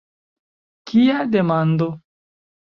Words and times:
Kia 0.87 1.19
demando! 1.37 1.89